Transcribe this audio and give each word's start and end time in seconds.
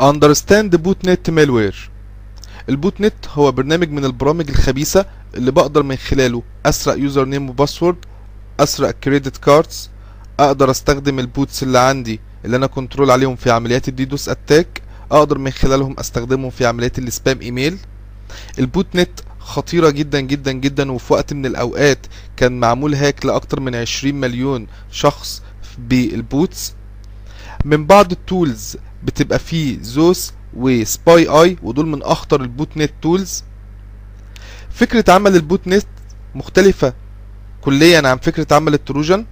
Understand 0.00 0.74
نت 1.04 1.30
مالوير 1.30 1.90
البوت 2.68 3.00
نت 3.00 3.28
هو 3.28 3.52
برنامج 3.52 3.90
من 3.90 4.04
البرامج 4.04 4.48
الخبيثة 4.50 5.06
اللي 5.34 5.50
بقدر 5.50 5.82
من 5.82 5.96
خلاله. 5.96 6.42
اسرق 6.66 6.98
يوزر 6.98 7.24
نيم 7.24 7.50
وباسورد 7.50 7.96
اسرق 8.60 8.90
كريدت 8.90 9.36
كاردز. 9.36 9.90
أقدر 10.40 10.70
أستخدم 10.70 11.18
البوتس 11.18 11.62
اللي 11.62 11.78
عندي 11.78 12.20
اللي 12.44 12.56
أنا 12.56 12.66
كنترول 12.66 13.10
عليهم 13.10 13.36
في 13.36 13.50
عمليات 13.50 13.88
الديدوس 13.88 14.28
أتاك. 14.28 14.82
أقدر 15.12 15.38
من 15.38 15.50
خلالهم 15.50 15.96
أستخدمهم 15.98 16.50
في 16.50 16.66
عمليات 16.66 16.98
السبام 16.98 17.40
إيميل. 17.40 17.78
البوت 18.58 18.86
نت 18.94 19.20
خطيرة 19.38 19.90
جدا 19.90 20.20
جدا 20.20 20.52
جدا 20.52 20.92
وفي 20.92 21.12
وقت 21.12 21.32
من 21.32 21.46
الأوقات 21.46 22.06
كان 22.36 22.60
معمول 22.60 22.94
هاك 22.94 23.26
لأكتر 23.26 23.60
من 23.60 23.74
20 23.74 24.14
مليون 24.14 24.66
شخص 24.90 25.42
بالبوتس. 25.78 26.74
من 27.64 27.86
بعض 27.86 28.12
التولز 28.12 28.76
بتبقى 29.04 29.38
فيه 29.38 29.78
زوس 29.82 30.32
وسباي 30.56 31.26
اي 31.28 31.56
ودول 31.62 31.86
من 31.86 32.02
أخطر 32.02 32.40
البوت 32.40 32.76
نت 32.76 32.92
تولز. 33.02 33.44
فكرة 34.70 35.12
عمل 35.12 35.36
البوت 35.36 35.68
نت 35.68 35.86
مختلفة 36.34 36.94
كليا 37.60 38.08
عن 38.08 38.16
فكرة 38.16 38.56
عمل 38.56 38.74
التروجن. 38.74 39.26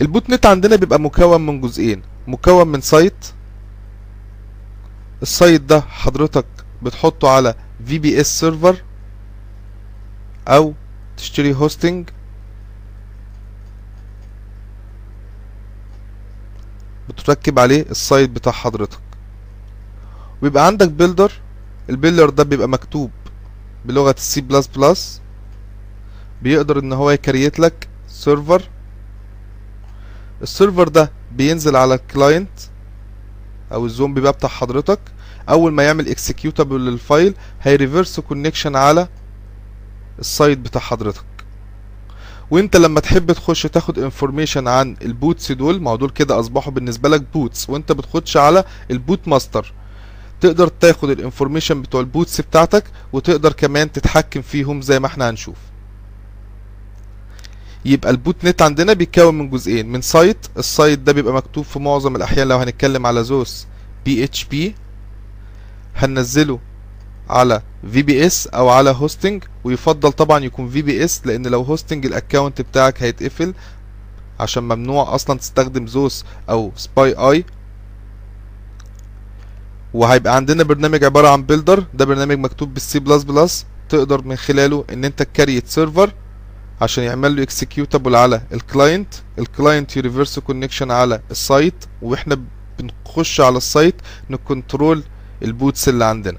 البوت 0.00 0.30
نت 0.30 0.46
عندنا 0.46 0.76
بيبقى 0.76 1.00
مكون 1.00 1.40
من 1.46 1.60
جزئين 1.60 2.02
مكون 2.26 2.68
من 2.68 2.80
سايت. 2.80 3.26
السايت 5.22 5.60
ده 5.60 5.80
حضرتك 5.80 6.46
بتحطه 6.82 7.28
على 7.28 7.54
في 7.86 7.98
بي 7.98 8.20
اس 8.20 8.40
سيرفر 8.40 8.82
أو 10.48 10.74
تشتري 11.16 11.54
هوستنج 11.54 12.08
بتركب 17.16 17.58
عليه 17.58 17.82
السايت 17.90 18.30
بتاع 18.30 18.52
حضرتك. 18.52 18.98
ويبقى 20.42 20.66
عندك 20.66 20.88
بيلدر 20.88 21.32
البيلدر 21.90 22.30
ده 22.30 22.44
بيبقى 22.44 22.68
مكتوب 22.68 23.10
بلغة 23.84 24.14
السي 24.18 24.40
بلس 24.40 24.66
بلس 24.66 25.20
بيقدر 26.42 26.78
إن 26.78 26.92
هو 26.92 27.10
يكريت 27.10 27.58
لك 27.58 27.88
سيرفر 28.08 28.62
السيرفر 30.42 30.88
ده 30.88 31.10
بينزل 31.32 31.76
على 31.76 31.94
الكلاينت 31.94 32.50
أو 33.72 33.86
الزومبي 33.86 34.20
بقى 34.20 34.32
بتاع 34.32 34.48
حضرتك. 34.48 34.98
أول 35.48 35.72
ما 35.72 35.82
يعمل 35.82 36.08
اكسكيوتابل 36.08 36.80
للفايل 36.86 37.34
هيريفرس 37.62 38.20
كونكشن 38.20 38.76
على 38.76 39.08
السايت 40.18 40.58
بتاع 40.58 40.80
حضرتك. 40.80 41.24
وانت 42.50 42.76
لما 42.76 43.00
تحب 43.00 43.32
تخش 43.32 43.62
تاخد 43.62 43.98
انفورميشن 43.98 44.68
عن 44.68 44.96
البوتس 45.02 45.52
دول 45.52 45.82
ما 45.82 45.96
دول 45.96 46.10
كده 46.10 46.40
أصبحوا 46.40 46.72
بالنسبة 46.72 47.08
لك 47.08 47.22
بوتس. 47.34 47.70
وانت 47.70 47.92
بتخش 47.92 48.36
على 48.36 48.64
البوت 48.90 49.28
ماستر. 49.28 49.72
تقدر 50.40 50.68
تاخد 50.68 51.10
الانفورميشن 51.10 51.82
بتوع 51.82 52.00
البوتس 52.00 52.40
بتاعتك 52.40 52.84
وتقدر 53.12 53.52
كمان 53.52 53.92
تتحكم 53.92 54.42
فيهم 54.42 54.82
زي 54.82 55.00
ما 55.00 55.06
إحنا 55.06 55.30
هنشوف. 55.30 55.56
يبقى 57.84 58.10
البوت 58.10 58.44
نت 58.44 58.62
عندنا 58.62 58.92
بيتكون 58.92 59.38
من 59.38 59.50
جزئين 59.50 59.88
من 59.88 60.00
سايت 60.02 60.46
السايت 60.58 60.98
ده 60.98 61.12
بيبقى 61.12 61.34
مكتوب 61.34 61.64
في 61.64 61.78
معظم 61.78 62.16
الأحيان 62.16 62.48
لو 62.48 62.56
هنتكلم 62.58 63.06
على 63.06 63.24
زوس. 63.24 63.66
بي 64.04 64.24
إتش 64.24 64.44
بي 64.44 64.74
هننزله 65.96 66.58
على 67.30 67.62
في 67.92 68.02
بي 68.02 68.26
اس 68.26 68.46
أو 68.46 68.68
على 68.68 68.90
هوستنج 68.90 69.44
ويفضل 69.64 70.12
طبعا 70.12 70.44
يكون 70.44 70.68
في 70.70 70.82
بي 70.82 71.04
اس 71.04 71.26
لأن 71.26 71.46
لو 71.46 71.62
هوستنج 71.62 72.06
الاكونت 72.06 72.60
بتاعك 72.60 73.02
هيتقفل 73.02 73.54
عشان 74.40 74.62
ممنوع 74.62 75.14
أصلا 75.14 75.38
تستخدم 75.38 75.86
زوس 75.86 76.24
أو 76.50 76.72
سباي 76.76 77.12
اي 77.14 77.44
وهيبقى 79.94 80.36
عندنا 80.36 80.62
برنامج 80.62 81.04
عبارة 81.04 81.28
عن 81.28 81.42
بيلدر 81.42 81.84
ده 81.94 82.04
برنامج 82.04 82.38
مكتوب 82.38 82.74
بالسي 82.74 82.98
بلس 82.98 83.22
بلس 83.22 83.66
تقدر 83.88 84.22
من 84.24 84.36
خلاله 84.36 84.84
إن 84.92 85.04
أنت 85.04 85.22
تكريت 85.22 85.68
سيرفر 85.68 86.12
عشان 86.80 87.04
يعمل 87.04 87.36
له 87.36 87.42
اكسكيوتابل 87.42 88.16
على 88.16 88.42
الكلاينت 88.52 89.14
الكلاينت 89.38 89.96
يريفرس 89.96 90.38
كونكشن 90.38 90.90
على 90.90 91.20
السايت 91.30 91.74
وإحنا 92.02 92.38
بنخش 92.78 93.40
على 93.40 93.56
السايت 93.56 93.94
نكنترول 94.30 95.02
البوتس 95.42 95.88
اللي 95.88 96.04
عندنا. 96.04 96.38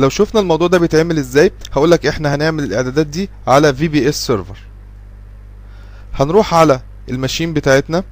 لو 0.00 0.08
شفنا 0.08 0.40
الموضوع 0.40 0.68
ده 0.68 0.78
بيتعمل 0.78 1.18
إزاي 1.18 1.52
هقولك 1.72 2.06
إحنا 2.06 2.34
هنعمل 2.34 2.64
الاعدادات 2.64 3.06
دي 3.06 3.28
على 3.46 3.74
في 3.74 3.88
بي 3.88 4.08
اس 4.08 4.26
سيرفر 4.26 4.56
هنروح 6.14 6.54
على 6.54 6.80
الماشين 7.08 7.52
بتاعتنا 7.54 8.04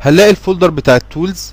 هنلاقي 0.00 0.30
الفولدر 0.30 0.70
بتاع 0.70 0.96
التولز 0.96 1.52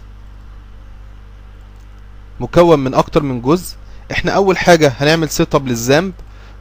مكون 2.39 2.79
من 2.79 2.93
أكتر 2.93 3.23
من 3.23 3.41
جزء. 3.41 3.75
إحنا 4.11 4.31
أول 4.31 4.57
حاجة 4.57 4.93
هنعمل 4.97 5.29
سيت 5.29 5.55
اب 5.55 5.67
للذنب 5.67 6.13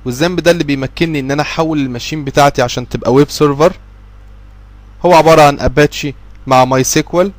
والذنب 0.04 0.40
ده 0.40 0.50
اللي 0.50 0.64
بيمكنني 0.64 1.20
إن 1.20 1.30
أنا 1.30 1.42
أحول 1.42 1.78
الماشين 1.78 2.24
بتاعتي 2.24 2.62
عشان 2.62 2.88
تبقى 2.88 3.12
ويب 3.12 3.30
سيرفر 3.30 3.72
هو 5.06 5.14
عبارة 5.14 5.42
عن 5.42 5.60
اباتشي 5.60 6.14
مع 6.46 6.64
ماي 6.64 6.84
سيكوال 6.84 7.32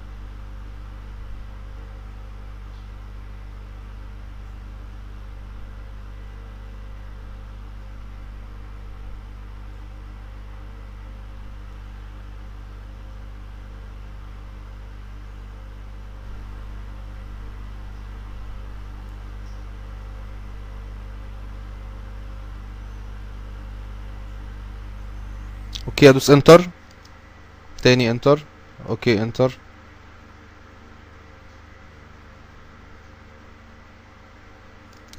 أوكي 25.98 26.10
أدوس 26.10 26.30
إنتر. 26.30 26.70
تاني 27.84 28.12
إنتر. 28.12 28.44
أوكي 28.90 29.24
إنتر. 29.24 29.58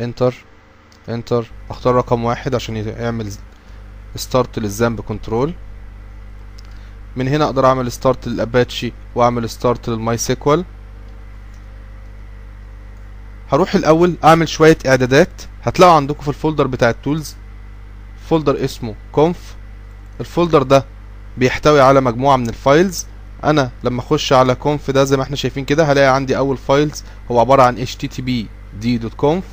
إنتر. 0.00 0.34
إنتر. 1.08 1.50
أختار 1.70 1.94
رقم 1.94 2.24
واحد 2.24 2.54
عشان 2.54 2.76
يعمل 2.76 3.32
ستارت 4.16 4.58
للذنب 4.58 5.00
كنترول 5.00 5.54
من 7.16 7.28
هنا 7.28 7.44
أقدر 7.44 7.66
أعمل 7.66 7.92
ستارت 7.92 8.28
للأباتشي 8.28 8.92
وأعمل 9.14 9.50
ستارت 9.50 9.88
للماي 9.88 10.16
سيكوال. 10.16 10.64
هروح 13.52 13.74
الأول 13.74 14.16
أعمل 14.24 14.48
شوية 14.48 14.78
إعدادات. 14.86 15.42
هتلاقوا 15.62 15.94
عندكم 15.94 16.22
في 16.22 16.28
الفولدر 16.28 16.66
بتاع 16.66 16.90
التولز 16.90 17.36
فولدر 18.28 18.64
اسمه 18.64 18.94
conf. 19.16 19.57
الفولدر 20.20 20.62
ده 20.62 20.84
بيحتوي 21.38 21.80
على 21.80 22.00
مجموعة 22.00 22.36
من 22.36 22.48
الفايلز. 22.48 23.06
أنا 23.44 23.70
لما 23.84 24.00
أخش 24.00 24.32
على 24.32 24.56
conf 24.64 24.90
ده 24.90 25.04
زي 25.04 25.16
ما 25.16 25.22
إحنا 25.22 25.36
شايفين 25.36 25.64
كده 25.64 25.84
هلاقي 25.84 26.14
عندي 26.14 26.36
أول 26.36 26.56
فايلز. 26.56 27.04
هو 27.30 27.40
عبارة 27.40 27.62
عن 27.62 27.86
httpd.conf 27.86 29.44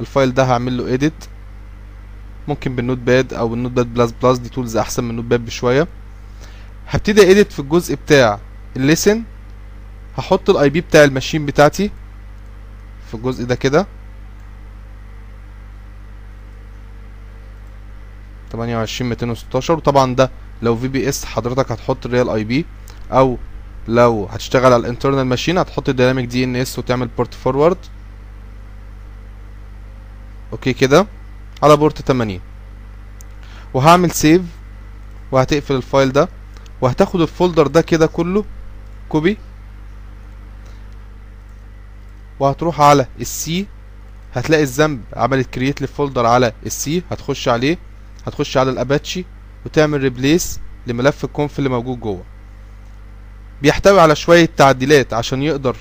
الفايل 0.00 0.34
ده 0.34 0.44
هعمل 0.44 0.76
له 0.76 0.98
edit. 0.98 1.28
ممكن 2.48 2.76
بالنوت 2.76 2.98
باد 2.98 3.34
أو 3.34 3.54
النوت 3.54 3.72
باد 3.72 3.94
بلس 3.94 4.14
بلس 4.22 4.38
دي 4.38 4.48
تولز 4.48 4.76
أحسن 4.76 5.04
من 5.04 5.10
النوت 5.10 5.24
باد 5.24 5.44
بشوية. 5.44 5.88
هبتدي 6.88 7.44
edit 7.44 7.50
في 7.50 7.58
الجزء 7.60 7.94
بتاع 7.94 8.38
الليسن. 8.76 9.22
هحط 10.18 10.50
الاي 10.50 10.68
بي 10.70 10.80
بتاع 10.80 11.04
الماشين 11.04 11.46
بتاعتي 11.46 11.90
في 13.08 13.14
الجزء 13.14 13.44
ده 13.44 13.54
كده. 13.54 13.86
تمانية 18.54 18.76
وعشرين 18.76 19.08
ميتين 19.10 19.30
وستاشر. 19.30 19.74
وطبعا 19.74 20.14
ده 20.14 20.30
لو 20.62 20.76
في 20.76 20.88
بي 20.88 21.08
اس 21.08 21.24
حضرتك 21.24 21.72
هتحط 21.72 22.06
الريال 22.06 22.30
اي 22.30 22.44
بي 22.44 22.66
أو 23.12 23.38
لو 23.88 24.28
هتشتغل 24.30 24.64
على 24.72 24.76
الانترنال 24.76 25.24
ماشين 25.26 25.58
هتحط 25.58 25.88
الديناميك 25.88 26.24
دي 26.26 26.44
ان 26.44 26.56
اس 26.56 26.78
وتعمل 26.78 27.08
بورت 27.16 27.34
فورورد 27.34 27.76
أوكي 30.52 30.72
كده؟ 30.72 31.06
على 31.62 31.76
بورت 31.76 32.02
80 32.02 32.40
وهعمل 33.74 34.10
سيف 34.10 34.42
وهتقفل 35.32 35.74
الفايل 35.76 36.12
ده 36.12 36.28
وهتاخد 36.80 37.20
الفولدر 37.20 37.66
ده 37.66 37.80
كده 37.80 38.06
كله 38.06 38.44
كوبي 39.08 39.38
وهتروح 42.40 42.80
على 42.80 43.06
السي 43.20 43.66
هتلاقي 44.34 44.62
الذنب 44.62 45.00
عملت 45.16 45.50
كرييت 45.54 45.80
للفولدر 45.82 46.26
على 46.26 46.52
السي 46.66 47.02
هتخش 47.10 47.48
عليه. 47.48 47.78
هتخش 48.26 48.56
على 48.56 48.70
الأباتشي 48.70 49.24
وتعمل 49.66 50.00
ريبليس 50.00 50.60
لملف 50.86 51.24
الكونف 51.24 51.58
اللي 51.58 51.70
موجود 51.70 52.00
جوه. 52.00 52.22
بيحتوي 53.62 54.00
على 54.00 54.16
شوية 54.16 54.48
تعديلات 54.56 55.12
عشان 55.12 55.42
يقدر 55.42 55.76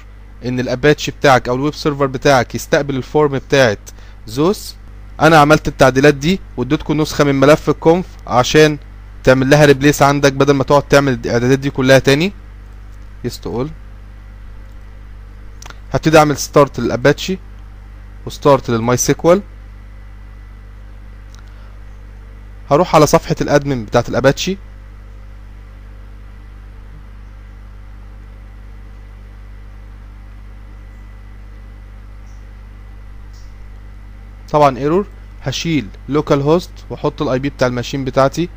إن 0.45 0.59
الأباتشي 0.59 1.11
بتاعك 1.11 1.49
أو 1.49 1.55
الويب 1.55 1.73
سيرفر 1.73 2.05
بتاعك 2.05 2.55
يستقبل 2.55 2.95
الفورم 2.95 3.37
بتاعت 3.37 3.79
زوس. 4.27 4.75
أنا 5.21 5.37
عملت 5.37 5.67
التعديلات 5.67 6.13
دي 6.13 6.39
واديتكم 6.57 7.01
نسخة 7.01 7.23
من 7.23 7.35
ملف 7.39 7.69
الكونف 7.69 8.05
عشان 8.27 8.77
تعمل 9.23 9.49
لها 9.49 9.65
ريبليس 9.65 10.01
عندك 10.01 10.33
بدل 10.33 10.53
ما 10.53 10.63
تقعد 10.63 10.83
تعمل 10.83 11.13
الإعدادات 11.13 11.59
دي 11.59 11.69
كلها 11.69 11.99
تاني. 11.99 12.33
يس 13.23 13.41
هبتدي 15.93 16.17
أعمل 16.17 16.37
ستارت 16.37 16.79
للأباتشي 16.79 17.37
وستارت 18.25 18.69
للماي 18.69 18.97
سيكوال. 18.97 19.41
هروح 22.73 22.95
على 22.95 23.07
صفحة 23.07 23.35
الأدمن 23.41 23.85
بتاعت 23.85 24.09
الأباتشي. 24.09 24.57
طبعا 34.49 34.77
ايرور 34.77 35.07
هشيل 35.43 35.87
لوكال 36.09 36.41
هوست 36.41 36.71
وأحط 36.89 37.21
الاي 37.21 37.39
بي 37.39 37.49
بتاع 37.49 37.67
الماشين 37.67 38.05
بتاعتي. 38.05 38.49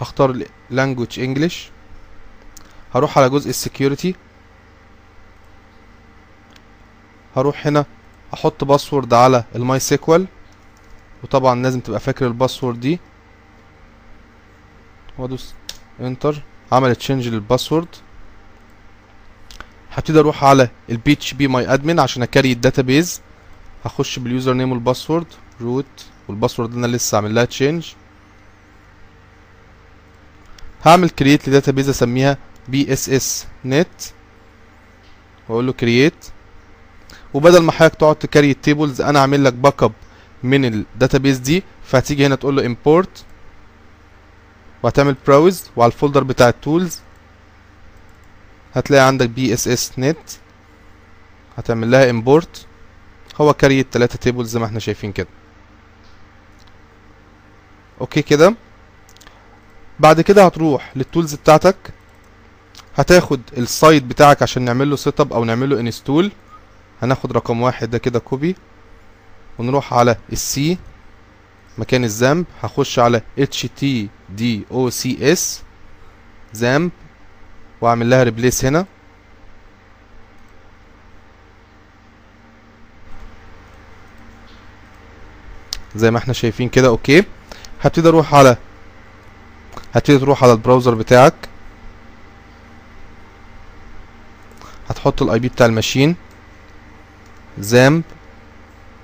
هختار 0.00 0.44
language 0.72 1.16
English. 1.18 1.54
هروح 2.94 3.18
على 3.18 3.30
جزء 3.30 3.50
السكيورتي 3.50 4.14
هروح 7.36 7.66
هنا 7.66 7.84
أحط 8.34 8.64
باسورد 8.64 9.14
على 9.14 9.44
الماي 9.54 9.80
سيكوال 9.80 10.26
وطبعا 11.24 11.62
لازم 11.62 11.80
تبقى 11.80 12.00
فاكر 12.00 12.26
الباسورد 12.26 12.80
دي. 12.80 12.98
وادوس 15.18 15.54
انتر 16.00 16.42
عملت 16.72 16.98
تشينج 16.98 17.28
للباسورد. 17.28 17.88
هبتدي 19.92 20.20
أروح 20.20 20.44
على 20.44 20.68
البي 20.90 21.12
اتش 21.12 21.34
بي 21.34 21.48
ماي 21.48 21.74
ادمن 21.74 22.00
عشان 22.00 22.22
اكاري 22.22 22.52
الداتابيز 22.52 23.20
هخش 23.84 24.18
باليوزر 24.18 24.52
نيم 24.52 24.72
والباسورد 24.72 25.26
روت 25.60 25.86
والباسورد 26.28 26.74
أنا 26.74 26.86
لسه 26.86 27.16
عامل 27.16 27.34
لها 27.34 27.44
تشينج 27.44 27.92
هعمل 30.86 31.10
كرييت 31.10 31.48
لداتابيز 31.48 31.88
أسميها 31.88 32.38
بي 32.68 32.92
اس 32.92 33.08
اس 33.08 33.46
نت 33.64 34.02
وأقول 35.48 35.66
له 35.66 35.72
كرييت 35.72 36.14
وبدل 37.34 37.62
ما 37.62 37.72
حضرتك 37.72 37.94
تقعد 37.94 38.16
تكري 38.16 38.50
التيبلز 38.50 39.00
أنا 39.00 39.20
عامل 39.20 39.44
لك 39.44 39.52
باك 39.52 39.82
اب 39.82 39.92
من 40.42 40.64
الداتابيز 40.64 41.38
دي 41.38 41.62
فهتيجي 41.84 42.26
هنا 42.26 42.34
تقول 42.34 42.56
له 42.56 42.66
امبورت 42.66 43.24
وهتعمل 44.82 45.16
براوز 45.26 45.64
وعلى 45.76 45.92
الفولدر 45.92 46.24
بتاع 46.24 46.48
التولز 46.48 47.00
هتلاقي 48.74 49.06
عندك 49.06 49.28
بي 49.28 49.54
اس 49.54 49.68
اس 49.68 49.92
نت 49.98 50.18
هتعمل 51.58 51.90
لها 51.90 52.10
امبورت 52.10 52.66
هو 53.40 53.54
كاري 53.54 53.80
التلاتة 53.80 54.16
تيبلز 54.16 54.48
زي 54.50 54.58
ما 54.60 54.66
إحنا 54.66 54.78
شايفين 54.78 55.12
كده. 55.12 55.26
أوكي 58.00 58.22
كده؟ 58.22 58.54
بعد 60.00 60.20
كده 60.20 60.44
هتروح 60.46 60.92
للتولز 60.96 61.34
بتاعتك. 61.34 61.76
هتاخد 62.96 63.40
السايت 63.58 64.02
بتاعك 64.02 64.42
عشان 64.42 64.62
نعمل 64.62 64.90
له 64.90 64.96
سيت 64.96 65.20
اب 65.20 65.32
أو 65.32 65.44
نعمل 65.44 65.70
له 65.70 65.80
انستول 65.80 66.32
هناخد 67.02 67.32
رقم 67.32 67.60
واحد 67.62 67.90
ده 67.90 67.98
كده 67.98 68.18
كوبي 68.18 68.56
ونروح 69.58 69.94
على 69.94 70.16
السي 70.32 70.78
مكان 71.78 72.04
الذنب. 72.04 72.46
هخش 72.62 72.98
على 72.98 73.22
htdocs 73.38 75.60
ذنب 76.56 76.90
وأعمل 77.80 78.10
لها 78.10 78.22
ريبليس 78.22 78.64
هنا. 78.64 78.86
زي 85.96 86.10
ما 86.10 86.18
إحنا 86.18 86.32
شايفين 86.32 86.68
كده 86.68 86.88
أوكي. 86.88 87.24
هبتدي 87.82 88.08
أروح 88.08 88.34
على 88.34 88.56
هتبتدي 89.94 90.18
تروح 90.18 90.42
على 90.44 90.52
البراوزر 90.52 90.94
بتاعك. 90.94 91.34
هتحط 94.88 95.22
الاي 95.22 95.38
بي 95.38 95.48
بتاع 95.48 95.66
الماشين. 95.66 96.16
زامب 97.62 98.02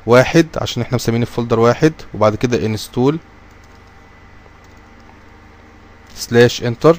واحد 0.06 0.46
عشان 0.56 0.82
إحنا 0.82 0.94
مسمين 0.94 1.22
الفولدر 1.22 1.60
واحد 1.60 1.92
وبعد 2.14 2.34
كده 2.34 2.66
انستول 2.66 3.18
سلاش 6.14 6.62
انتر 6.62 6.98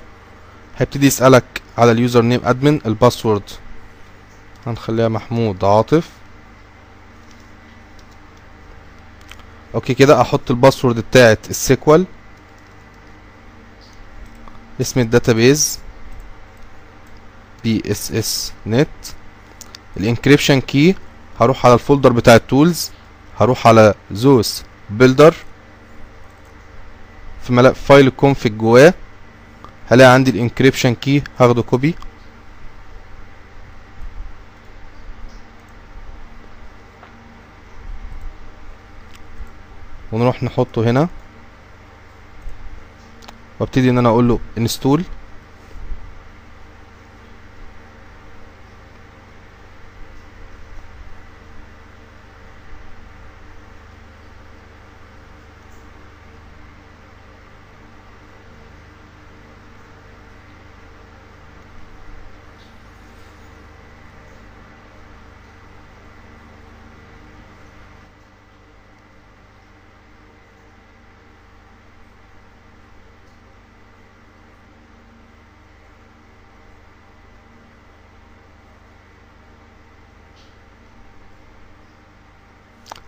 هيبتدي 0.78 1.08
يسألك 1.08 1.44
على 1.78 1.92
اليوزر 1.92 2.22
نيم 2.22 2.42
ادمن 2.44 2.82
الباسورد. 2.86 3.44
هنخليها 4.68 5.08
محمود 5.08 5.66
عاطف. 5.66 6.10
أوكي 9.76 9.94
كده 9.94 10.22
أحط 10.22 10.52
الباسورد 10.52 11.00
بتاعت 11.00 11.50
السيكوال. 11.50 12.06
اسم 14.82 15.00
الداتابيز 15.00 15.80
بي 17.64 17.84
إس 17.92 18.12
إس 18.12 18.54
نت. 18.68 18.88
الإنكريبشن 19.98 20.62
كي 20.62 20.96
هروح 21.40 21.66
على 21.66 21.74
الفولدر 21.74 22.12
بتاع 22.12 22.36
التولز 22.36 22.92
هروح 23.40 23.68
على 23.68 23.94
زوس 24.12 24.64
بيلدر 24.90 25.36
في 27.44 27.54
ملف 27.54 27.84
فايل 27.84 28.08
الكونفج 28.08 28.58
جواه 28.58 28.94
هلاقي 29.90 30.14
عندي 30.14 30.32
الانكريبشن 30.32 30.96
كي 30.96 31.24
هاخده 31.40 31.62
كوبي. 31.62 31.96
ونروح 40.12 40.44
نحطه 40.44 40.84
هنا. 40.90 41.08
وابتدي 43.60 43.90
إن 43.90 43.98
أنا 43.98 44.10
أقول 44.10 44.28
له 44.28 44.40
انستول 44.58 45.04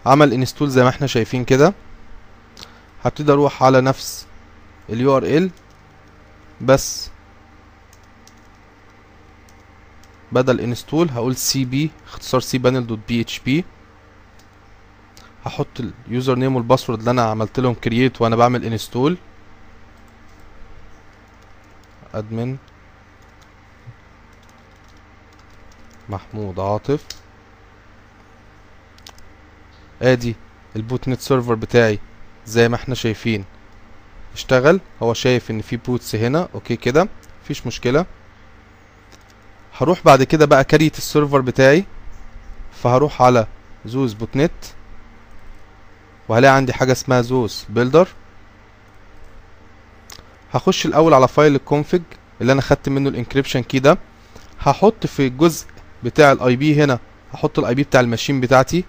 عمل 0.05 0.33
انستول 0.33 0.69
زي 0.69 0.83
ما 0.83 0.89
إحنا 0.89 1.07
شايفين 1.07 1.45
كده. 1.45 1.73
هبتدي 3.03 3.31
أروح 3.31 3.63
على 3.63 3.81
نفس 3.81 4.27
اليو 4.89 5.17
ار 5.17 5.23
ال 5.23 5.49
بس 6.61 7.09
بدل 10.31 10.59
انستول 10.61 11.09
هقول 11.09 11.35
سي 11.35 11.65
بي 11.65 11.91
اختصار 12.07 12.41
سي 12.41 12.57
بانل 12.57 12.87
دوت 12.87 12.99
بي 13.07 13.21
اتش 13.21 13.39
بي 13.39 13.65
هحط 15.45 15.67
اليوزر 16.07 16.35
نيم 16.35 16.55
والباسورد 16.55 16.99
اللي 16.99 17.11
أنا 17.11 17.21
عملت 17.21 17.59
لهم 17.59 17.73
كرييت 17.73 18.21
وأنا 18.21 18.35
بعمل 18.35 18.65
انستول 18.65 19.17
ادمن 22.13 22.57
محمود 26.09 26.59
عاطف. 26.59 27.05
آدي 30.01 30.35
البوت 30.75 31.07
نت 31.07 31.19
سيرفر 31.21 31.55
بتاعي 31.55 31.99
زي 32.45 32.69
ما 32.69 32.75
إحنا 32.75 32.95
شايفين. 32.95 33.45
اشتغل. 34.33 34.79
هو 35.03 35.13
شايف 35.13 35.51
ان 35.51 35.61
في 35.61 35.77
بوتس 35.77 36.15
هنا. 36.15 36.49
أوكي 36.55 36.75
كده. 36.75 37.07
مفيش 37.43 37.67
مشكلة. 37.67 38.05
هروح 39.77 40.03
بعد 40.05 40.23
كده 40.23 40.45
بقى 40.45 40.63
كريت 40.63 40.97
السيرفر 40.97 41.41
بتاعي. 41.41 41.85
فهروح 42.83 43.21
على 43.21 43.47
زوز 43.85 44.13
بوت 44.13 44.35
نت. 44.35 44.51
وهلاقي 46.29 46.55
عندي 46.55 46.73
حاجة 46.73 46.91
اسمها 46.91 47.21
زوس 47.21 47.65
بيلدر. 47.69 48.07
هخش 50.53 50.85
الأول 50.85 51.13
على 51.13 51.27
فايل 51.27 51.55
الكونفج 51.55 52.01
اللي 52.41 52.51
أنا 52.51 52.61
خدت 52.61 52.89
منه 52.89 53.09
الإنكريبشن 53.09 53.63
كي 53.63 53.79
ده. 53.79 53.97
هحط 54.59 55.05
في 55.05 55.27
الجزء 55.27 55.65
بتاع 56.03 56.31
الاي 56.31 56.55
بي 56.55 56.83
هنا. 56.83 56.99
هحط 57.33 57.59
الاي 57.59 57.75
بي 57.75 57.83
بتاع 57.83 58.01
الماشين 58.01 58.41
بتاعتي. 58.41 58.83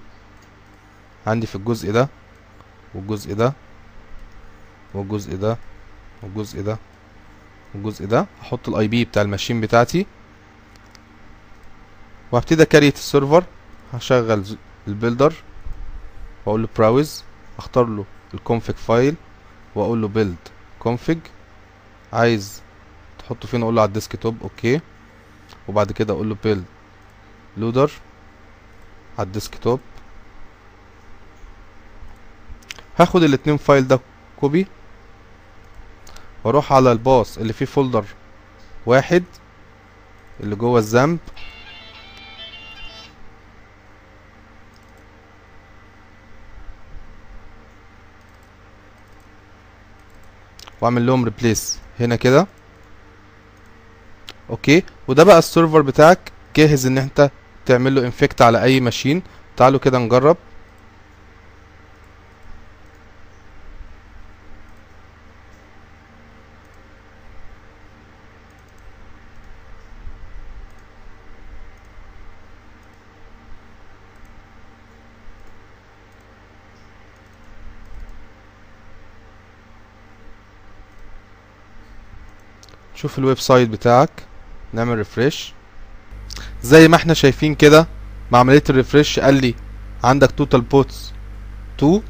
عندي 1.27 1.47
في 1.47 1.57
الجزء 1.57 1.93
ده 1.93 2.09
والجزء 2.95 3.35
ده 3.35 3.53
والجزء 4.95 5.37
ده 5.37 5.57
والجزء 6.23 6.63
ده 6.63 6.79
والجزء 7.75 8.07
ده. 8.07 8.27
هحط 8.41 8.69
الاي 8.69 8.89
بي 8.89 9.05
بتاع 9.05 9.23
الماشين 9.23 9.61
بتاعتي. 9.61 10.07
وهبتدي 12.33 12.63
أكريت 12.63 12.95
السيرفر. 12.97 13.45
هشغل 13.93 14.45
البيلدر. 14.89 15.35
وأقول 16.47 16.63
له 16.63 16.69
براوز 16.79 17.25
أختار 17.59 17.85
له 17.87 18.05
الكونفج 18.35 18.75
فايل 18.75 19.15
وأقول 19.75 20.03
له 20.03 20.09
بيلد 20.09 20.37
كونفج 20.79 21.19
عايز 22.13 22.63
تحطه 23.19 23.49
فين؟ 23.49 23.63
أقول 23.63 23.75
له 23.75 23.83
على 23.83 23.89
الديسك 23.89 24.17
توب 24.17 24.37
أوكي. 24.43 24.81
وبعد 25.69 25.93
كده 25.93 26.15
أقول 26.15 26.29
له 26.29 26.37
بيلد 26.45 26.65
لودر 27.57 27.91
على 29.19 29.27
الديسك 29.27 29.59
توب 29.59 29.81
هاخد 32.99 33.23
الاتنين 33.23 33.57
فايل 33.57 33.89
ده 33.89 34.01
كوبي 34.41 34.67
وأروح 36.45 36.73
على 36.73 36.93
الباص 36.93 37.39
اللي 37.39 37.53
فيه 37.53 37.65
فولدر 37.67 38.05
واحد 38.87 39.25
اللي 40.41 40.57
جوه 40.57 40.79
الذنب. 40.79 41.19
واعمل 50.81 51.07
لهم 51.07 51.25
ريبليس 51.25 51.79
هنا 52.01 52.17
كده. 52.17 52.47
أوكي. 54.51 54.83
وده 55.09 55.25
بقى 55.25 55.39
السيرفر 55.39 55.81
بتاعك. 55.81 56.33
جاهز 56.57 56.87
ان 56.87 56.99
انت 56.99 57.31
تعمل 57.67 57.95
له 57.95 58.05
انفكت 58.07 58.43
على 58.43 58.63
اي 58.63 58.81
ماشين. 58.81 59.23
تعالوا 59.57 59.81
كده 59.81 59.99
نجرب. 59.99 60.37
شوف 83.03 83.19
الويب 83.19 83.39
سايت 83.39 83.69
بتاعك 83.69 84.11
نعمل 84.73 84.99
ريفريش 84.99 85.53
زي 86.63 86.89
ما 86.89 86.97
إحنا 86.97 87.15
شايفين 87.15 87.55
كده 87.55 87.87
مع 88.33 88.39
عملية 88.39 88.63
الريفريش 88.71 89.21
قال 89.21 89.35
لي 89.35 89.55
عندك 90.05 90.31
توتال 90.31 90.61
بوتس 90.61 91.13
2 91.79 92.03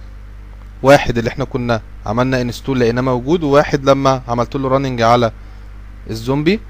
واحد 0.83 1.19
اللي 1.19 1.31
إحنا 1.31 1.45
كنا 1.45 1.83
عملنا 2.07 2.41
انستول 2.41 2.81
لقيناه 2.81 3.03
موجود 3.03 3.43
وواحد 3.43 3.91
لما 3.91 4.23
عملت 4.29 4.57
له 4.57 4.69
راننج 4.69 5.03
على 5.03 5.33
الزومبي. 6.11 6.61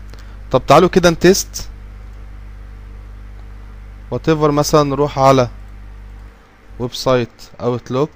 طب 0.50 0.62
تعالوا 0.66 0.88
كده 0.88 1.10
نتست. 1.10 1.68
وات 4.10 4.28
ايفر 4.28 4.50
مثلا 4.50 4.82
نروح 4.82 5.18
على 5.18 5.48
ويب 6.78 6.94
سايت 6.94 7.42
اوتلوك 7.60 8.10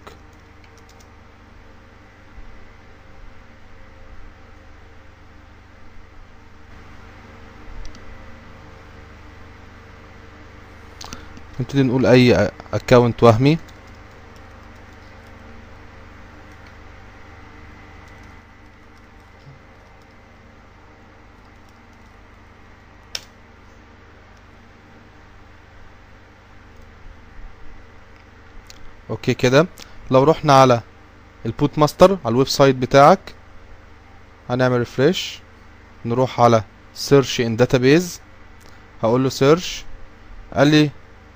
نبتدي 11.61 11.82
نقول 11.82 12.06
أي 12.06 12.50
اكونت 12.75 13.23
وهمي. 13.23 13.58
أوكي 29.11 29.34
كده. 29.34 29.66
لو 30.11 30.25
رحنا 30.25 30.52
على 30.52 30.80
البوت 31.46 31.78
ماستر 31.78 32.11
على 32.25 32.32
الويب 32.32 32.49
سايت 32.49 32.76
بتاعك 32.76 33.18
هنعمل 34.50 34.78
ريفريش 34.78 35.38
نروح 36.04 36.40
على 36.40 36.64
سيرش 36.94 37.40
ان 37.40 37.56
داتابيز 37.56 38.20
هقول 39.02 39.23
له 39.23 39.28
سيرش 39.28 39.84
قال 40.54 40.68
لي 40.68 40.90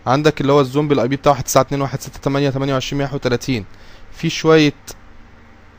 عندك 0.08 0.40
اللي 0.40 0.52
هو 0.52 0.60
الزومبي 0.60 0.94
الاي 0.94 1.08
بي 1.08 1.16
بتاعه 1.16 1.38
192.168.28.130 1.38 3.62
في 4.12 4.30
شوية 4.30 4.72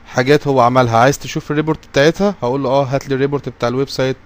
حاجات 0.06 0.48
هو 0.48 0.62
عملها. 0.62 0.98
عايز 0.98 1.20
تشوف 1.20 1.52
الريبورت 1.52 1.88
بتاعتها؟ 1.88 2.36
هقول 2.44 2.64
له 2.64 2.70
آه 2.70 2.84
هات 2.84 3.10
لي 3.10 3.16
الريبورت 3.16 3.50
بتاع 3.50 3.70
الويب 3.70 3.90
سايت 3.90 4.18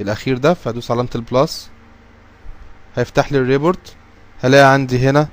الأخير 0.00 0.38
ده 0.38 0.54
فهدوس 0.54 0.90
علامه 0.90 1.08
البلس 1.14 1.70
هيفتح 2.96 3.32
لي 3.32 3.38
الريبورت. 3.38 3.94
هلاقي 4.40 4.72
عندي 4.72 5.08
هنا 5.08 5.28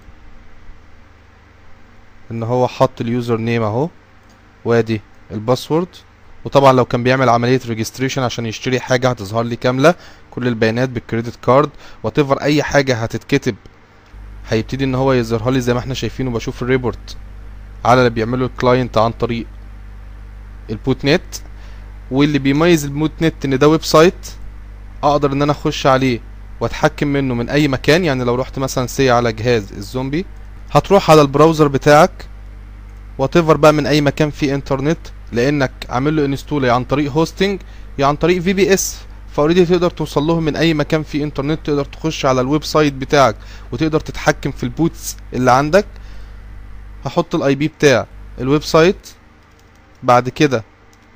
إن 2.31 2.43
هو 2.43 2.67
حط 2.67 3.01
اليوزر 3.01 3.37
نيم 3.37 3.63
أهو. 3.63 3.89
وادي 4.65 5.01
الباسورد. 5.31 5.87
وطبعا 6.45 6.73
لو 6.73 6.85
كان 6.85 7.03
بيعمل 7.03 7.29
عملية 7.29 7.61
ريجستريشن 7.65 8.21
عشان 8.21 8.45
يشتري 8.45 8.79
حاجة 8.79 9.09
هتظهر 9.09 9.43
لي 9.43 9.55
كاملة. 9.55 9.95
كل 10.31 10.47
البيانات 10.47 10.89
بالكريدت 10.89 11.35
كارد 11.35 11.69
وات 12.03 12.19
أي 12.19 12.63
حاجة 12.63 12.95
هتتكتب 12.95 13.55
هيبتدي 14.49 14.83
إن 14.83 14.95
هو 14.95 15.13
يظهرها 15.13 15.51
لي 15.51 15.61
زي 15.61 15.73
ما 15.73 15.79
إحنا 15.79 15.93
شايفين 15.93 16.27
وبشوف 16.27 16.61
الريبورت 16.63 17.17
على 17.85 17.99
اللي 17.99 18.09
بيعمله 18.09 18.45
الكلاينت 18.45 18.97
عن 18.97 19.11
طريق 19.11 19.45
البوت 20.69 21.05
نت 21.05 21.21
واللي 22.11 22.39
بيميز 22.39 22.85
البوت 22.85 23.11
نت 23.21 23.45
إن 23.45 23.57
ده 23.57 23.67
ويب 23.67 23.83
سايت 23.83 24.13
أقدر 25.03 25.33
إن 25.33 25.41
أنا 25.41 25.51
أخش 25.51 25.87
عليه 25.87 26.19
وأتحكم 26.59 27.07
منه 27.07 27.33
من 27.33 27.49
أي 27.49 27.67
مكان. 27.67 28.05
يعني 28.05 28.23
لو 28.23 28.35
رحت 28.35 28.59
مثلا 28.59 28.87
سي 28.87 29.11
على 29.11 29.31
جهاز 29.33 29.73
الزومبي 29.73 30.25
هتروح 30.71 31.11
على 31.11 31.21
البراوزر 31.21 31.67
بتاعك 31.67 32.25
واتيفر 33.17 33.57
بقى 33.57 33.73
من 33.73 33.85
أي 33.87 34.01
مكان 34.01 34.29
فيه 34.29 34.55
انترنت 34.55 34.97
لأنك 35.31 35.71
عامل 35.89 36.15
له 36.15 36.25
انستول 36.25 36.65
عن 36.69 36.83
طريق 36.83 37.11
هوستنج 37.11 37.59
يا 37.97 38.05
عن 38.05 38.15
طريق 38.15 38.41
في 38.41 38.53
بي 38.53 38.73
اس 38.73 38.97
فاوريدي 39.35 39.65
تقدر 39.65 39.89
توصل 39.89 40.23
لهم 40.23 40.43
من 40.43 40.55
أي 40.55 40.73
مكان 40.73 41.03
فيه 41.03 41.23
إنترنت 41.23 41.59
تقدر 41.65 41.85
تخش 41.85 42.25
على 42.25 42.41
الويب 42.41 42.63
سايت 42.63 42.93
بتاعك 42.93 43.35
وتقدر 43.71 43.99
تتحكم 43.99 44.51
في 44.51 44.63
البوتس 44.63 45.17
اللي 45.33 45.51
عندك. 45.51 45.85
هحط 47.05 47.35
الاي 47.35 47.55
بي 47.55 47.67
بتاع 47.67 48.07
الويب 48.39 48.63
سايت. 48.63 49.07
بعد 50.03 50.29
كده 50.29 50.63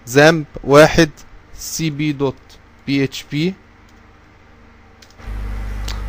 زامب 0.06 0.46
واحد 0.64 1.10
سي 1.58 1.90
بي 1.90 2.12
دوت 2.12 2.36
بي 2.88 3.04
اتش 3.04 3.26
بي 3.32 3.54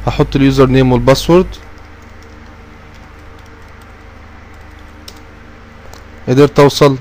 هحط 0.07 0.37
اليوزر 0.37 0.67
نيم 0.67 0.93
والباسورد 0.93 1.47
قدرت 6.29 6.61
أوصل 6.61 6.99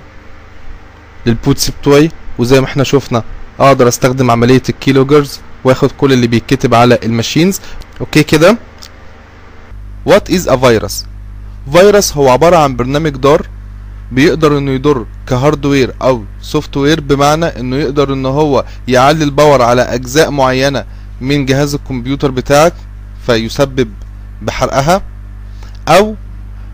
للبوتس 1.25 1.71
بتوعي 1.71 2.11
وزي 2.39 2.61
ما 2.61 2.65
إحنا 2.65 2.83
شفنا. 2.83 3.23
أقدر 3.59 3.87
أستخدم 3.87 4.31
عملية 4.31 4.61
الكيلوجرز 4.69 5.39
وآخد 5.63 5.91
كل 5.97 6.13
اللي 6.13 6.27
بيتكتب 6.27 6.73
على 6.73 6.99
الماشينز. 7.03 7.59
أوكي 8.01 8.23
كده؟ 8.23 8.57
وات 10.05 10.31
از 10.31 10.47
ا 10.47 10.57
فيروس 10.57 11.05
فيروس 11.71 12.13
هو 12.17 12.29
عبارة 12.29 12.57
عن 12.57 12.75
برنامج 12.75 13.15
ضار 13.15 13.47
بيقدر 14.11 14.57
إنه 14.57 14.71
يضر 14.71 15.05
كهاردوير 15.27 15.93
أو 16.01 16.23
سوفت 16.41 16.77
وير 16.77 16.99
بمعنى 17.01 17.45
إنه 17.45 17.75
يقدر 17.75 18.13
ان 18.13 18.25
هو 18.25 18.65
يعلي 18.87 19.23
الباور 19.23 19.61
على 19.61 19.81
أجزاء 19.81 20.31
معينة 20.31 20.85
من 21.21 21.45
جهاز 21.45 21.73
الكمبيوتر 21.75 22.31
بتاعك 22.31 22.73
فيسبب 23.25 23.89
بحرقها 24.41 25.01
أو 25.87 26.15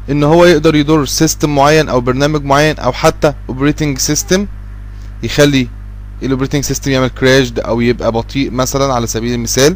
ان 0.09 0.23
هو 0.23 0.45
يقدر 0.45 0.75
يضر 0.75 1.05
سيستم 1.05 1.55
معين 1.55 1.89
أو 1.89 2.01
برنامج 2.01 2.43
معين 2.43 2.79
أو 2.79 2.93
حتى 2.93 3.33
اوبريتنج 3.49 3.97
سيستم 3.97 4.47
يخلي 5.23 5.67
الاوبريتنج 6.23 6.63
سيستم 6.63 6.91
يعمل 6.91 7.07
كراشد 7.07 7.59
أو 7.59 7.81
يبقى 7.81 8.11
بطيء 8.11 8.51
مثلا 8.51 8.93
على 8.93 9.07
سبيل 9.07 9.33
المثال؟ 9.33 9.75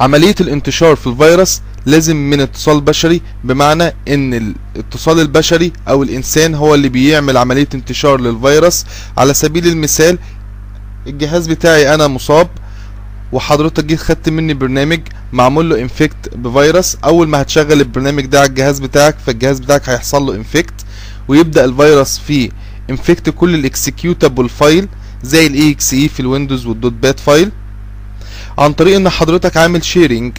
عملية 0.00 0.34
الانتشار 0.40 0.96
في 0.96 1.06
الفيروس 1.06 1.60
لازم 1.86 2.16
من 2.16 2.40
اتصال 2.40 2.80
بشري 2.80 3.22
بمعنى 3.44 3.92
إن 4.08 4.54
الاتصال 4.74 5.20
البشري 5.20 5.72
أو 5.88 6.02
الإنسان 6.02 6.54
هو 6.54 6.74
اللي 6.74 6.88
بيعمل 6.88 7.36
عملية 7.36 7.68
انتشار 7.74 8.20
للفيروس. 8.20 8.84
على 9.18 9.34
سبيل 9.34 9.66
المثال 9.66 10.18
الجهاز 11.06 11.46
بتاعي 11.46 11.94
أنا 11.94 12.08
مصاب 12.08 12.48
وحضرتك 13.32 13.84
جيت 13.84 14.00
خدت 14.00 14.28
مني 14.28 14.54
برنامج 14.54 15.00
معمول 15.32 15.70
له 15.70 15.80
انفكت 15.80 16.34
بفيروس. 16.34 16.96
أول 17.04 17.28
ما 17.28 17.42
هتشغل 17.42 17.72
البرنامج 17.80 18.26
ده 18.26 18.40
على 18.40 18.48
الجهاز 18.48 18.78
بتاعك 18.78 19.16
فالجهاز 19.26 19.58
بتاعك 19.58 19.88
هيحصل 19.88 20.22
له 20.26 20.34
انفكت 20.34 20.74
ويبدأ 21.28 21.64
الفيروس 21.64 22.18
فيه. 22.18 22.50
انفكت 22.90 23.30
كل 23.30 23.54
الاكسكيوتابل 23.54 24.48
فايل 24.48 24.88
زي 25.22 25.46
الاي 25.46 25.70
إكس 25.70 25.94
اي 25.94 26.08
في 26.08 26.20
الويندوز 26.20 26.66
والدوت 26.66 26.92
بات 26.92 27.20
فايل 27.20 27.50
عن 28.58 28.72
طريق 28.72 28.96
إن 28.96 29.08
حضرتك 29.08 29.56
عامل 29.56 29.84
شيرنج 29.84 30.32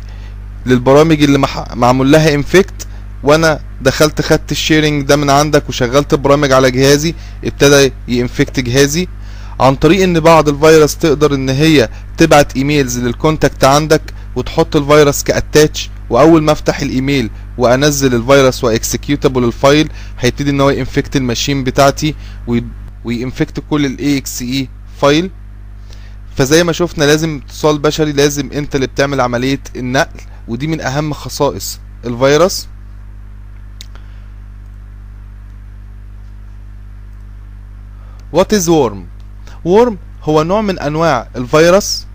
للبرامج 0.66 1.24
اللي. 1.24 1.38
معمول 1.76 2.12
لها 2.12 2.34
انفكت 2.34 2.88
وأنا 3.24 3.60
دخلت 3.82 4.22
خدت 4.22 4.52
الشيرنج 4.52 5.04
ده 5.06 5.16
من 5.16 5.30
عندك 5.30 5.70
وشغلت 5.70 6.16
برامج 6.16 6.52
على 6.52 6.72
جهازي 6.72 7.16
ابتدى 7.46 7.94
ينفكت 8.08 8.60
جهازي 8.60 9.08
عن 9.60 9.76
طريق 9.76 10.04
إن 10.04 10.20
بعض 10.20 10.50
الفيروس 10.50 10.98
تقدر 10.98 11.34
إن 11.36 11.50
هي 11.50 11.90
تبعت 12.18 12.56
إيميلز 12.56 13.00
للكونتاكت 13.00 13.64
عندك 13.64 14.02
وتحط 14.36 14.76
الفيروس 14.76 15.24
كاتاتش 15.24 15.90
وأول 16.10 16.44
ما 16.44 16.52
أفتح 16.52 16.80
الإيميل 16.80 17.30
وأنزل 17.58 18.16
الفيروس 18.16 18.64
وإكسكيوتابل 18.64 19.44
الفايل 19.44 19.90
هيبتدي 20.20 20.50
إن 20.50 20.62
هو 20.62 20.70
ينفكت 20.70 21.16
الماشين 21.16 21.64
بتاعتي 21.64 22.16
وينفكت 23.06 23.64
كل 23.70 23.86
الاي 23.86 24.18
إكس 24.18 24.42
اي 24.42 24.70
فايل. 25.02 25.32
فزي 26.36 26.64
ما 26.64 26.72
شفنا 26.72 27.04
لازم 27.04 27.42
اتصال 27.46 27.80
بشري 27.80 28.12
لازم 28.12 28.52
أنت 28.52 28.76
اللي 28.76 28.88
بتعمل 28.88 29.22
عملية 29.22 29.60
النقل 29.76 30.20
ودي 30.48 30.68
من 30.68 30.82
أهم 30.82 31.14
خصائص 31.14 31.80
الفيروس. 32.06 32.68
What 38.34 38.54
is 38.54 38.68
worm? 38.68 38.98
worm 39.66 39.94
هو 40.24 40.44
نوع 40.44 40.62
من 40.62 40.80
أنواع 40.80 41.28
الفيروس 41.36 42.06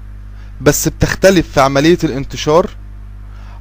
بس 0.60 0.88
بتختلف 0.88 1.48
في 1.52 1.60
عملية 1.60 1.98
الانتشار. 2.04 2.70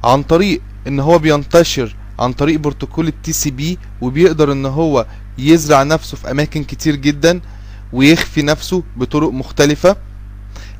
عن 0.04 0.22
طريق 0.22 0.60
إن 0.86 1.00
هو 1.00 1.18
بينتشر 1.18 1.96
عن 2.18 2.32
طريق 2.32 2.60
بروتوكول 2.60 3.08
التي 3.08 3.32
سي 3.32 3.50
بي 3.50 3.78
وبيقدر 4.00 4.52
إن 4.52 4.66
هو 4.66 5.06
يزرع 5.38 5.82
نفسه 5.82 6.16
في 6.16 6.30
أماكن 6.30 6.64
كتير 6.64 6.96
جدا 6.96 7.40
ويخفي 7.92 8.42
نفسه 8.42 8.82
بطرق 8.96 9.30
مختلفة. 9.30 9.96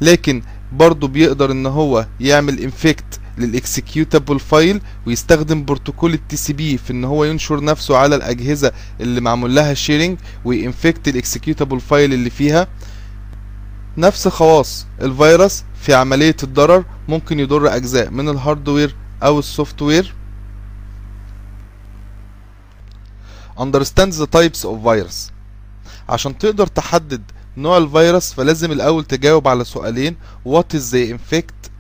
لكن 0.01 0.43
برضه 0.73 1.09
بيقدر 1.09 1.53
إن 1.53 1.67
هو 1.67 2.07
يعمل 2.21 2.59
انفكت 2.61 3.21
للاكسكيوتابل 3.39 4.41
فايل 4.41 4.81
ويستخدم 5.07 5.65
بروتوكول 5.65 6.15
التي 6.15 6.37
سي 6.37 6.53
بي 6.53 6.79
في 6.79 6.93
إن 6.93 7.05
هو 7.05 7.25
ينشر 7.25 7.65
نفسه 7.65 7.97
على 7.97 8.17
الأجهزة 8.17 8.73
اللي 9.01 9.21
معمول 9.21 9.55
لها 9.55 9.75
شيرنج 9.75 10.19
وينفكت 10.45 11.09
الاكسكيوتابل 11.09 11.81
فايل 11.81 12.13
اللي 12.15 12.31
فيها. 12.31 12.69
نفس 13.97 14.29
خواص 14.29 14.87
الفيروس 15.03 15.65
في 15.83 15.95
عملية 15.95 16.37
الضرر 16.43 16.85
ممكن 17.09 17.41
يضر 17.41 17.77
أجزاء 17.77 18.11
من 18.11 18.29
الهاردوير 18.29 18.95
أو 19.23 19.39
السوفت 19.39 19.83
وير 19.83 20.15
understands 23.59 24.17
the 24.19 24.27
types 24.27 24.65
of 24.65 24.77
virus. 24.85 25.31
عشان 26.09 26.39
تقدر 26.39 26.67
تحدد 26.67 27.23
نوع 27.57 27.77
الفيروس 27.79 28.33
فلازم 28.33 28.73
الأول 28.73 29.05
تجاوب 29.05 29.49
على 29.49 29.65
سؤالين 29.65 30.17
what 30.49 30.77
is 30.77 30.93
the 30.93 31.17
infect 31.17 31.71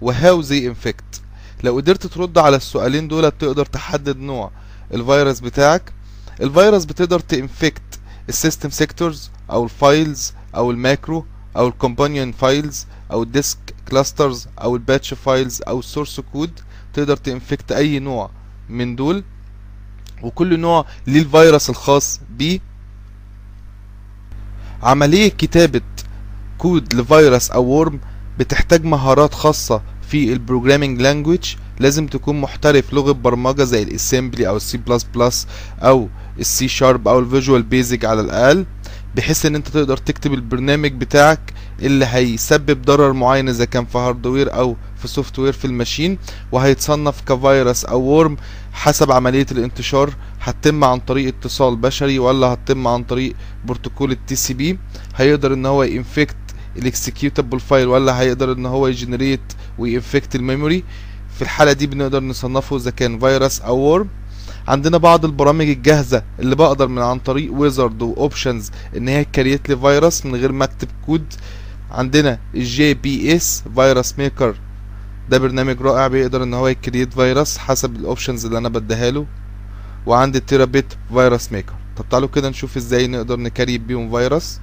وهاو 0.00 0.42
زي 0.42 0.68
انفكت 0.68 1.22
لو 1.64 1.76
قدرت 1.76 2.06
ترد 2.06 2.38
على 2.38 2.56
السؤالين 2.56 3.08
دول 3.08 3.30
تقدر 3.30 3.66
تحدد 3.66 4.16
نوع 4.16 4.50
الفيروس 4.94 5.40
بتاعك. 5.40 5.92
الفيروس 6.40 6.84
بتقدر 6.84 7.20
تنفكت 7.20 7.82
السيستم 8.28 8.70
سيكتورز 8.70 9.30
أو 9.50 9.64
الفايلز 9.64 10.32
أو 10.54 10.70
الماكرو 10.70 11.26
أو 11.56 11.68
الكومبانيون 11.68 12.32
فايلز 12.32 12.86
أو 13.12 13.22
الديسك 13.22 13.58
كلاسترز 13.88 14.48
أو 14.62 14.76
الباتش 14.76 15.14
فايلز 15.14 15.62
أو 15.62 15.78
السورس 15.78 16.20
كود 16.20 16.60
تقدر 16.94 17.16
تنفكت 17.16 17.72
أي 17.72 17.98
نوع 17.98 18.30
من 18.68 18.96
دول 18.96 19.24
وكل 20.22 20.60
نوع 20.60 20.86
ليه 21.06 21.20
الفيروس 21.22 21.70
الخاص 21.70 22.20
بيه. 22.38 22.60
عملية 24.82 25.28
كتابة 25.28 25.80
كود 26.58 26.94
لفيروس 26.94 27.50
أو 27.50 27.64
ورم 27.64 28.00
بتحتاج 28.38 28.84
مهارات 28.84 29.34
خاصة 29.34 29.82
في 30.08 30.32
البروجرامينج 30.32 31.00
لانجويج 31.00 31.54
لازم 31.80 32.06
تكون 32.06 32.40
محترف 32.40 32.92
لغة 32.92 33.12
برمجة 33.12 33.62
زي 33.64 33.82
الاسمبلي 33.82 34.48
أو 34.48 34.56
السي 34.56 34.78
بلس 34.78 35.06
بلس 35.14 35.46
أو 35.80 36.08
السي 36.38 36.68
شارب 36.68 37.08
أو 37.08 37.18
الفيجوال 37.18 37.62
بيزك 37.62 38.04
على 38.04 38.20
الأقل 38.20 38.66
بحيث 39.16 39.46
إن 39.46 39.54
أنت 39.54 39.68
تقدر 39.68 39.96
تكتب 39.96 40.34
البرنامج 40.34 40.92
بتاعك 40.92 41.52
اللي 41.82 42.06
هيسبب 42.06 42.82
ضرر 42.82 43.12
معين 43.12 43.48
إذا 43.48 43.64
كان 43.64 43.84
في 43.84 43.98
هاردوير 43.98 44.54
أو 44.54 44.76
في 45.04 45.10
سوفت 45.10 45.38
وير 45.38 45.52
في 45.52 45.64
الماشين 45.64 46.18
وهيتصنف 46.52 47.20
كفيروس 47.20 47.84
أو 47.84 48.00
ورم 48.00 48.36
حسب 48.72 49.12
عملية 49.12 49.46
الانتشار. 49.52 50.14
هتتم 50.40 50.84
عن 50.84 50.98
طريق 50.98 51.26
اتصال 51.28 51.76
بشري 51.76 52.18
ولا 52.18 52.46
هتتم 52.46 52.88
عن 52.88 53.04
طريق 53.04 53.34
بروتوكول 53.64 54.12
التي 54.12 54.36
سي 54.36 54.54
بي. 54.54 54.78
هيقدر 55.16 55.54
إن 55.54 55.66
هو 55.66 55.82
ينفكت 55.82 56.36
الاكسكيوتابل 56.76 57.60
فايل 57.60 57.88
ولا 57.88 58.20
هيقدر 58.20 58.52
إن 58.52 58.66
هو 58.66 58.86
يجنريت 58.86 59.52
وينفكت 59.78 60.36
الميموري. 60.36 60.84
في 61.36 61.42
الحالة 61.42 61.72
دي 61.72 61.86
بنقدر 61.86 62.22
نصنفه 62.22 62.76
إذا 62.76 62.90
كان 62.90 63.18
فيروس 63.18 63.60
أو 63.60 63.78
ورم 63.78 64.08
عندنا 64.68 64.98
بعض 64.98 65.24
البرامج 65.24 65.68
الجاهزة 65.68 66.22
اللي 66.40 66.56
بقدر 66.56 66.88
من 66.88 67.02
عن 67.02 67.18
طريق 67.18 67.52
ويزرد 67.52 68.02
واوبشنز 68.02 68.70
إن 68.96 69.08
هي 69.08 69.24
كريت 69.24 69.68
لي 69.68 69.76
فيروس 69.76 70.26
من 70.26 70.36
غير 70.36 70.52
ما 70.52 70.64
أكتب 70.64 70.88
كود 71.06 71.24
عندنا 71.90 72.38
الجي 72.54 72.94
بي 72.94 73.36
إس 73.36 73.64
فيروس 73.74 74.18
ميكر 74.18 74.54
ده 75.30 75.38
برنامج 75.38 75.80
رائع 75.80 76.06
بيقدر 76.06 76.42
ان 76.42 76.54
هو 76.54 76.68
يكريت 76.68 77.12
فيروس 77.14 77.58
حسب 77.58 77.96
الاوبشنز 77.96 78.46
اللي 78.46 78.58
أنا 78.58 78.68
بديها 78.68 79.10
له. 79.10 79.26
وعندي 80.06 80.38
التيرابيت 80.38 80.94
فيروس 81.12 81.52
ميكر. 81.52 81.72
طب 81.96 82.04
تعالوا 82.10 82.28
كده 82.28 82.48
نشوف 82.48 82.76
إزاي 82.76 83.06
نقدر 83.06 83.40
نكريت 83.40 83.80
بيهم 83.80 84.10
فيروس. 84.10 84.60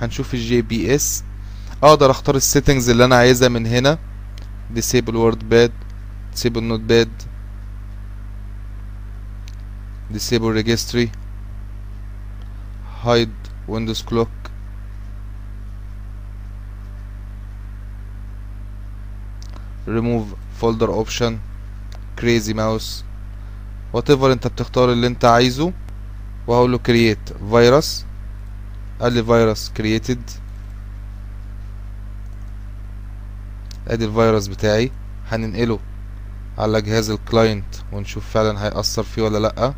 هنشوف 0.00 0.34
الجي 0.34 0.62
بي 0.62 0.94
اس 0.94 1.24
أقدر 1.82 2.10
اختار 2.10 2.34
السيتنجز 2.34 2.90
اللي 2.90 3.04
أنا 3.04 3.16
عايزها 3.16 3.48
من 3.48 3.66
هنا. 3.66 3.98
disable 4.74 5.14
word 5.14 5.40
pad 5.52 5.72
disable 6.34 6.64
notepad 6.70 7.10
disable 10.14 10.52
registry 10.60 11.06
hide 13.04 13.38
windows 13.68 14.02
clock. 14.02 14.43
Remove 19.88 20.24
folder 20.60 20.88
option 21.02 21.32
crazy 22.20 22.54
mouse 22.54 23.04
whatever 23.94 24.24
انت 24.24 24.46
بتختار 24.46 24.92
اللي 24.92 25.06
انت 25.06 25.24
عايزه 25.24 25.72
وهقول 26.46 26.72
له 26.72 26.78
create 26.78 27.32
virus 27.52 27.86
قال 29.00 29.12
لي 29.12 29.24
فيروس 29.24 29.70
created 29.78 30.18
ادي 33.88 34.04
الفيروس 34.04 34.46
بتاعي 34.46 34.90
هننقله 35.30 35.78
على 36.58 36.82
جهاز 36.82 37.10
الكلاينت 37.10 37.64
ونشوف 37.92 38.30
فعلا 38.30 38.64
هيأثر 38.64 39.02
فيه 39.02 39.22
ولا 39.22 39.38
لأ. 39.38 39.74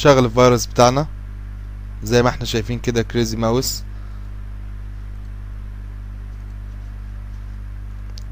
شغل 0.00 0.24
الفيروس 0.24 0.66
بتاعنا. 0.66 1.06
زي 2.02 2.22
ما 2.22 2.28
إحنا 2.28 2.44
شايفين 2.44 2.78
كده 2.78 3.02
كريزي 3.02 3.36
ماوس 3.36 3.82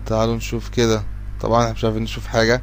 تعالوا 0.07 0.37
نشوف 0.37 0.69
كده. 0.69 1.03
طبعا 1.41 1.63
إحنا 1.63 1.73
مش 1.73 1.85
عارفين 1.85 2.03
نشوف 2.03 2.27
حاجة. 2.27 2.63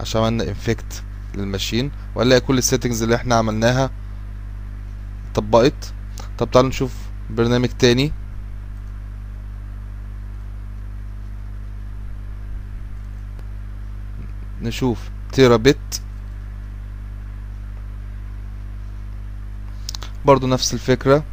عشان 0.00 0.20
عملنا 0.20 0.48
انفكت 0.48 1.02
للماشين 1.34 1.90
وهنلاقي 2.14 2.40
كل 2.40 2.58
السيتنجز 2.58 3.02
اللي 3.02 3.14
إحنا 3.16 3.34
عملناها 3.34 3.90
طبقت. 5.34 5.92
طب 6.38 6.50
تعالوا 6.50 6.68
نشوف 6.68 6.94
برنامج 7.30 7.68
تاني. 7.68 8.12
نشوف. 14.62 15.10
تيرابت 15.32 16.02
برضو 20.28 20.46
نفس 20.46 20.74
الفكرة. 20.74 21.24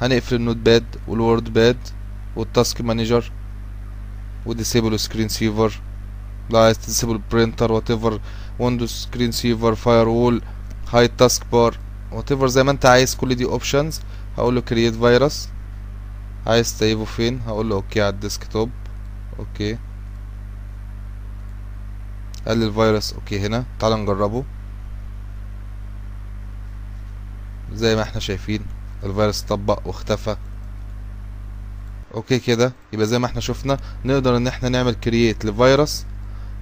هنقفل 0.00 0.34
النوت 0.36 0.56
باد 0.56 0.84
والوورد 1.08 1.52
باد 1.52 1.76
والتاسك 2.36 2.80
مانجر 2.80 3.32
وديسيبل 4.46 5.00
سكرين 5.00 5.28
سيفر. 5.28 5.80
لو 6.50 6.58
عايز 6.58 6.78
تديسيبل 6.78 7.20
برينتر 7.30 7.72
وات 7.72 7.90
ايفر 7.90 8.20
ويندوز 8.58 8.90
سكرين 8.90 9.32
سيفر 9.32 9.74
فاير 9.74 10.08
وول 10.08 10.42
هاي 10.92 11.08
تاسك 11.08 11.46
بار 11.52 11.78
وات 12.12 12.32
ايفر 12.32 12.46
زي 12.46 12.62
ما 12.62 12.70
انت 12.70 12.86
عايز 12.86 13.14
كل 13.14 13.34
دي 13.34 13.44
اوبشنز 13.44 14.00
هقول 14.38 14.54
له 14.54 14.60
كرييت 14.60 14.94
فيروس 14.94 15.48
عايز 16.46 16.74
تسيبه 16.74 17.04
فين؟ 17.04 17.40
هقول 17.46 17.68
له 17.68 17.74
أوكي 17.76 18.02
على 18.02 18.08
الديسك 18.14 18.44
توب 18.44 18.70
أوكي 19.38 19.78
قال 22.46 22.58
لي 22.58 22.66
الفيروس 22.66 23.12
أوكي 23.12 23.46
هنا. 23.46 23.64
تعال 23.80 23.92
نجربه. 23.92 24.44
زي 27.74 27.96
ما 27.96 28.02
إحنا 28.02 28.20
شايفين 28.20 28.60
الفيروس 29.04 29.40
طبق 29.42 29.86
واختفى. 29.86 30.36
أوكي 32.14 32.38
كده 32.38 32.72
يبقى 32.92 33.06
زي 33.06 33.18
ما 33.18 33.26
إحنا 33.26 33.40
شفنا 33.40 33.78
نقدر 34.04 34.36
إن 34.36 34.46
إحنا 34.46 34.68
نعمل 34.68 34.94
كرييت 34.94 35.44
لفيروس 35.44 36.04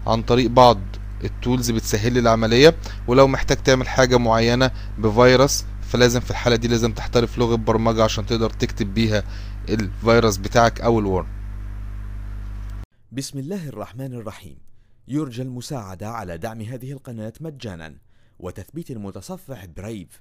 عن 0.06 0.22
طريق 0.22 0.50
بعض 0.50 0.78
التولز 1.24 1.70
بتسهل 1.70 2.12
لي 2.12 2.20
العملية. 2.20 2.74
ولو 3.06 3.26
محتاج 3.26 3.56
تعمل 3.56 3.88
حاجة 3.88 4.18
معينة 4.18 4.70
بفيروس 4.98 5.64
فلازم 5.82 6.20
في 6.20 6.30
الحالة 6.30 6.56
دي 6.56 6.68
لازم 6.68 6.92
تحترف 6.92 7.38
لغة 7.38 7.54
برمجة 7.54 8.04
عشان 8.04 8.26
تقدر 8.26 8.50
تكتب 8.50 8.94
بيها 8.94 9.22
الفيروس 9.68 10.36
بتاعك 10.36 10.80
أو 10.80 10.98
الورم 10.98 11.26
بسم 13.12 13.38
الله 13.38 13.68
الرحمن 13.68 14.14
الرحيم. 14.14 14.56
يرجى 15.08 15.42
المساعدة 15.42 16.10
على 16.10 16.38
دعم 16.38 16.60
هذه 16.60 16.92
القناة 16.92 17.32
مجانا. 17.40 17.94
وتثبيت 18.38 18.90
المتصفح 18.90 19.64
برايف 19.64 20.20